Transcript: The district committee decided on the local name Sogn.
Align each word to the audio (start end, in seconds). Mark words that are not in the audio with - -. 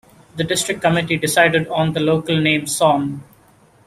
The 0.35 0.43
district 0.43 0.81
committee 0.81 1.15
decided 1.17 1.67
on 1.67 1.93
the 1.93 1.99
local 1.99 2.41
name 2.41 2.63
Sogn. 2.63 3.19